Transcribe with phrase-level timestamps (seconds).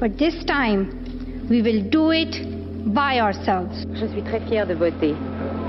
[0.00, 0.88] But this time,
[1.48, 2.34] we will do it
[2.92, 3.86] by ourselves.
[3.94, 5.14] Je suis très fière de voter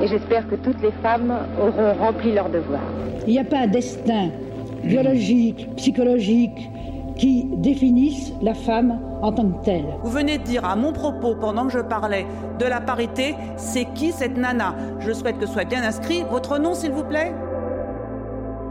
[0.02, 2.82] et j'espère que toutes les femmes auront rempli leur devoir.
[3.28, 4.32] Il n'y a pas un destin
[4.84, 6.70] biologique, psychologique
[7.18, 9.86] qui définisse la femme en tant que telle.
[10.04, 12.26] Vous venez de dire à mon propos, pendant que je parlais
[12.60, 14.76] de la parité, c'est qui cette nana?
[15.00, 17.32] Je souhaite que soit bien inscrit votre nom, s'il vous plaît.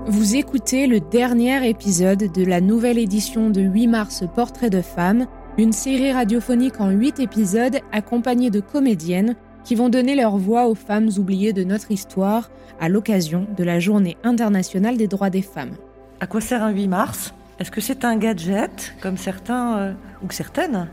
[0.06, 5.26] Vous écoutez le dernier épisode de la nouvelle édition de 8 mars Portrait de femme,
[5.58, 10.74] une série radiophonique en 8 épisodes accompagnée de comédiennes qui vont donner leur voix aux
[10.74, 15.76] femmes oubliées de notre histoire à l'occasion de la Journée internationale des droits des femmes.
[16.20, 17.34] À quoi sert un 8 mars?
[17.60, 19.92] Est-ce que c'est un gadget, comme certains euh,
[20.24, 20.88] ou certaines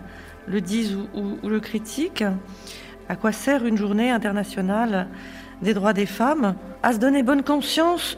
[0.48, 2.24] le disent ou, ou- ou le critiquent?
[3.10, 5.08] À quoi sert une journée internationale
[5.64, 6.56] des droits des femmes?
[6.84, 8.18] À se donner bonne conscience?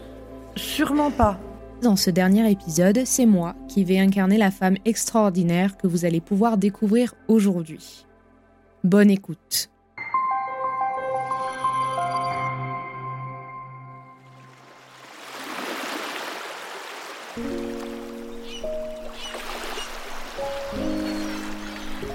[0.56, 1.40] Sûrement pas.
[1.84, 6.22] Dans ce dernier épisode, c'est moi qui vais incarner la femme extraordinaire que vous allez
[6.22, 8.06] pouvoir découvrir aujourd'hui.
[8.86, 9.70] Bonne écoute.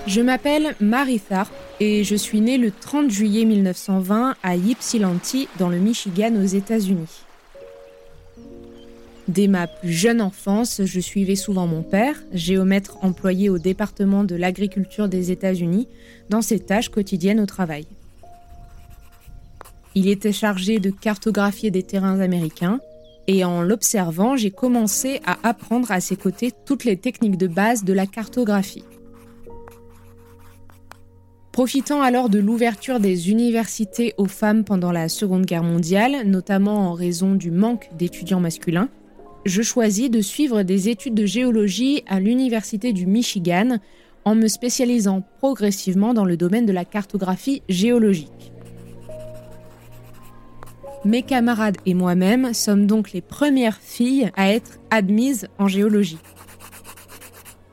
[0.07, 5.69] Je m'appelle Marie Tharp et je suis née le 30 juillet 1920 à Ypsilanti, dans
[5.69, 7.28] le Michigan, aux États-Unis.
[9.29, 14.35] Dès ma plus jeune enfance, je suivais souvent mon père, géomètre employé au département de
[14.35, 15.87] l'agriculture des États-Unis,
[16.31, 17.87] dans ses tâches quotidiennes au travail.
[19.95, 22.81] Il était chargé de cartographier des terrains américains,
[23.27, 27.85] et en l'observant, j'ai commencé à apprendre à ses côtés toutes les techniques de base
[27.85, 28.85] de la cartographie.
[31.53, 36.93] Profitant alors de l'ouverture des universités aux femmes pendant la Seconde Guerre mondiale, notamment en
[36.95, 38.89] raison du manque d'étudiants masculins,
[39.49, 43.79] je choisis de suivre des études de géologie à l'Université du Michigan
[44.25, 48.53] en me spécialisant progressivement dans le domaine de la cartographie géologique.
[51.05, 56.19] Mes camarades et moi-même sommes donc les premières filles à être admises en géologie.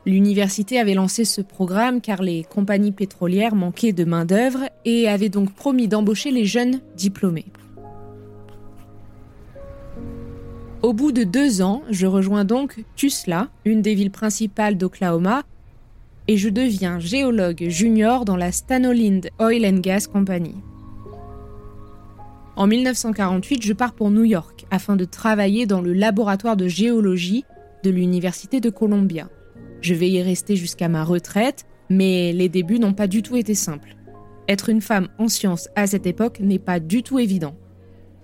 [0.06, 5.52] L'université avait lancé ce programme car les compagnies pétrolières manquaient de main-d'œuvre et avait donc
[5.52, 7.46] promis d'embaucher les jeunes diplômés.
[10.86, 15.42] Au bout de deux ans, je rejoins donc Tulsa, une des villes principales d'Oklahoma,
[16.28, 20.54] et je deviens géologue junior dans la Stanolind Oil and Gas Company.
[22.54, 27.42] En 1948, je pars pour New York afin de travailler dans le laboratoire de géologie
[27.82, 29.28] de l'Université de Columbia.
[29.80, 33.56] Je vais y rester jusqu'à ma retraite, mais les débuts n'ont pas du tout été
[33.56, 33.96] simples.
[34.48, 37.56] Être une femme en sciences à cette époque n'est pas du tout évident.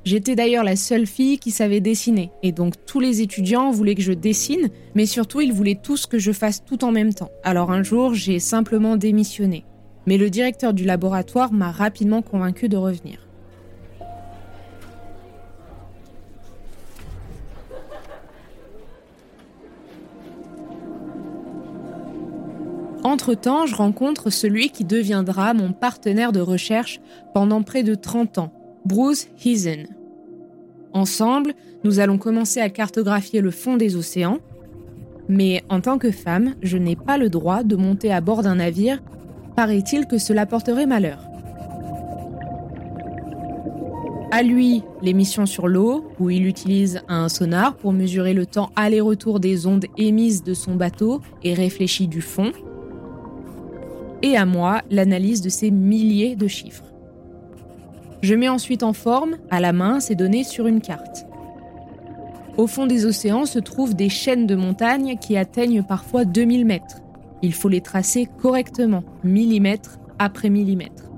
[0.04, 4.02] J'étais d'ailleurs la seule fille qui savait dessiner, et donc tous les étudiants voulaient que
[4.02, 7.30] je dessine, mais surtout ils voulaient tous que je fasse tout en même temps.
[7.44, 9.64] Alors un jour, j'ai simplement démissionné.
[10.06, 13.28] Mais le directeur du laboratoire m'a rapidement convaincu de revenir.
[23.04, 27.00] Entre-temps, je rencontre celui qui deviendra mon partenaire de recherche
[27.34, 28.52] pendant près de 30 ans,
[28.84, 29.84] Bruce Heason.
[30.92, 34.38] Ensemble, nous allons commencer à cartographier le fond des océans,
[35.28, 38.56] mais en tant que femme, je n'ai pas le droit de monter à bord d'un
[38.56, 39.00] navire,
[39.56, 41.20] paraît-il que cela porterait malheur.
[44.32, 48.70] À lui, les missions sur l'eau, où il utilise un sonar pour mesurer le temps
[48.76, 52.50] aller-retour des ondes émises de son bateau et réfléchi du fond.
[54.22, 56.91] Et à moi, l'analyse de ces milliers de chiffres.
[58.22, 61.26] Je mets ensuite en forme, à la main, ces données sur une carte.
[62.56, 66.98] Au fond des océans se trouvent des chaînes de montagnes qui atteignent parfois 2000 mètres.
[67.42, 71.10] Il faut les tracer correctement, millimètre après millimètre.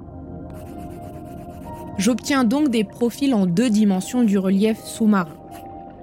[1.99, 5.37] J'obtiens donc des profils en deux dimensions du relief sous-marin.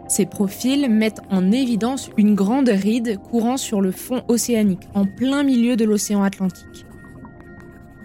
[0.07, 5.44] Ces profils mettent en évidence une grande ride courant sur le fond océanique, en plein
[5.44, 6.86] milieu de l'océan Atlantique.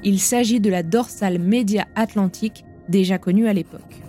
[0.05, 4.03] Il s'agit de la dorsale média atlantique, déjà connue à l'époque.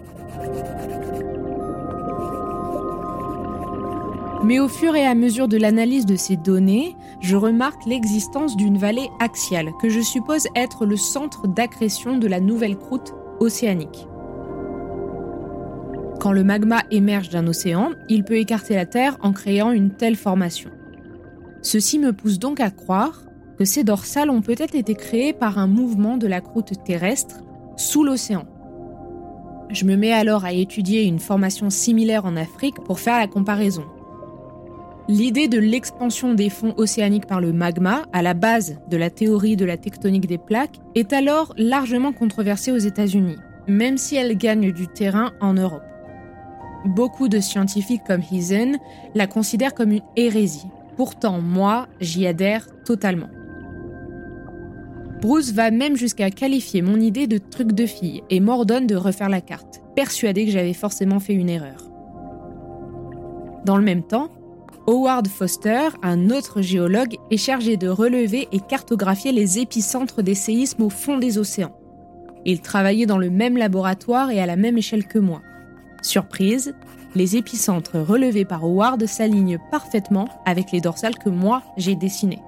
[4.44, 8.77] Mais au fur et à mesure de l'analyse de ces données, je remarque l'existence d'une
[8.77, 14.07] vallée axiale que je suppose être le centre d'accrétion de la nouvelle croûte océanique.
[16.19, 20.15] Quand le magma émerge d'un océan, il peut écarter la Terre en créant une telle
[20.15, 20.69] formation.
[21.62, 23.24] Ceci me pousse donc à croire
[23.57, 27.41] que ces dorsales ont peut-être été créées par un mouvement de la croûte terrestre
[27.75, 28.45] sous l'océan.
[29.69, 33.83] Je me mets alors à étudier une formation similaire en Afrique pour faire la comparaison.
[35.09, 39.55] L'idée de l'expansion des fonds océaniques par le magma, à la base de la théorie
[39.55, 43.37] de la tectonique des plaques, est alors largement controversée aux États-Unis,
[43.67, 45.83] même si elle gagne du terrain en Europe.
[46.85, 48.77] Beaucoup de scientifiques comme Hisen
[49.15, 50.67] la considèrent comme une hérésie.
[50.95, 53.29] Pourtant, moi, j'y adhère totalement.
[55.21, 59.29] Bruce va même jusqu'à qualifier mon idée de truc de fille et m'ordonne de refaire
[59.29, 61.89] la carte, persuadé que j'avais forcément fait une erreur.
[63.65, 64.29] Dans le même temps,
[64.85, 70.83] Howard Foster, un autre géologue, est chargé de relever et cartographier les épicentres des séismes
[70.83, 71.75] au fond des océans.
[72.45, 75.41] Il travaillait dans le même laboratoire et à la même échelle que moi.
[76.03, 76.75] Surprise,
[77.15, 82.39] les épicentres relevés par Howard s'alignent parfaitement avec les dorsales que moi j'ai dessinées.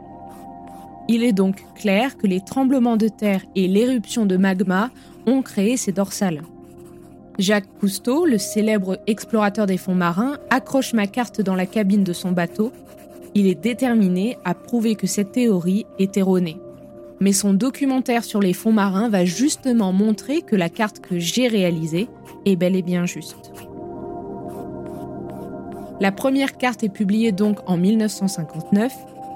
[1.11, 4.91] Il est donc clair que les tremblements de terre et l'éruption de magma
[5.25, 6.43] ont créé ces dorsales.
[7.39, 12.13] Jacques Cousteau, le célèbre explorateur des fonds marins, accroche ma carte dans la cabine de
[12.13, 12.71] son bateau.
[13.33, 16.57] Il est déterminé à prouver que cette théorie est erronée.
[17.19, 21.47] Mais son documentaire sur les fonds marins va justement montrer que la carte que j'ai
[21.47, 22.07] réalisée
[22.45, 23.51] est bel et bien juste.
[25.99, 28.93] La première carte est publiée donc en 1959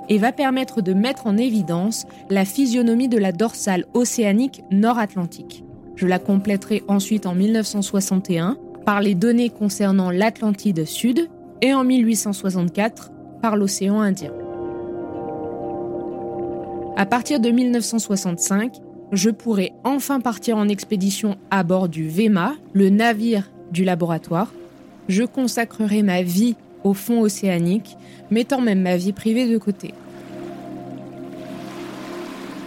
[0.09, 5.63] et va permettre de mettre en évidence la physionomie de la dorsale océanique nord-atlantique.
[5.95, 11.29] Je la compléterai ensuite en 1961 par les données concernant l'Atlantide Sud
[11.61, 13.11] et en 1864
[13.41, 14.31] par l'océan Indien.
[16.95, 18.73] À partir de 1965,
[19.11, 24.53] je pourrai enfin partir en expédition à bord du VEMA, le navire du laboratoire.
[25.07, 27.97] Je consacrerai ma vie au fond océanique,
[28.31, 29.93] mettant même ma vie privée de côté.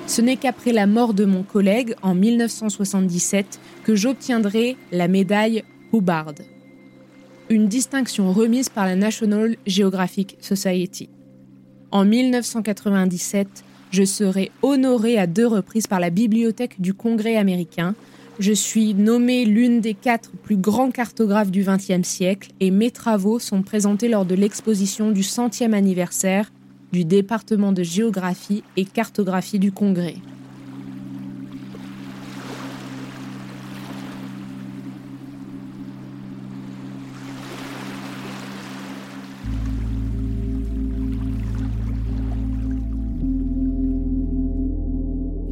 [0.06, 6.34] Ce n'est qu'après la mort de mon collègue en 1977 que j'obtiendrai la médaille Hubbard,
[7.50, 11.08] une distinction remise par la National Geographic Society.
[11.90, 17.94] En 1997, je serai honoré à deux reprises par la Bibliothèque du Congrès américain.
[18.38, 23.38] Je suis nommée l'une des quatre plus grands cartographes du XXe siècle et mes travaux
[23.38, 26.52] sont présentés lors de l'exposition du centième anniversaire
[26.92, 30.16] du département de géographie et cartographie du Congrès.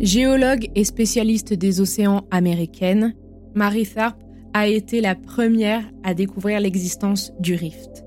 [0.05, 3.15] Géologue et spécialiste des océans américaines,
[3.55, 4.17] Marie Tharp
[4.53, 8.05] a été la première à découvrir l'existence du rift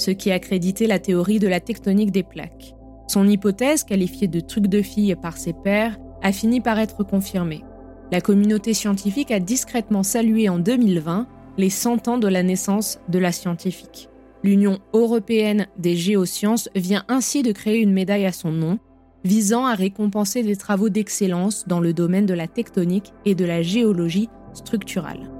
[0.00, 2.74] ce qui a crédité la théorie de la tectonique des plaques.
[3.06, 7.62] Son hypothèse, qualifiée de truc de fille par ses pairs, a fini par être confirmée.
[8.10, 11.26] La communauté scientifique a discrètement salué en 2020
[11.58, 14.08] les 100 ans de la naissance de la scientifique.
[14.42, 18.78] L'Union européenne des géosciences vient ainsi de créer une médaille à son nom,
[19.24, 23.62] visant à récompenser des travaux d'excellence dans le domaine de la tectonique et de la
[23.62, 25.39] géologie structurale.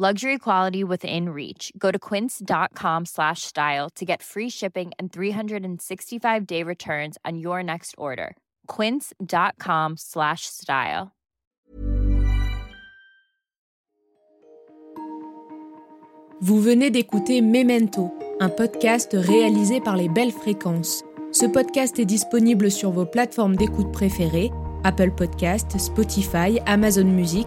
[0.00, 1.74] Luxury quality within reach.
[1.76, 7.62] Go to quince.com slash style to get free shipping and 365 day returns on your
[7.62, 8.34] next order.
[8.66, 11.08] Quince.com slash style.
[16.40, 21.04] Vous venez d'écouter Memento, un podcast réalisé par les Belles Fréquences.
[21.30, 24.50] Ce podcast est disponible sur vos plateformes d'écoute préférées,
[24.82, 27.46] Apple Podcast, Spotify, Amazon Music,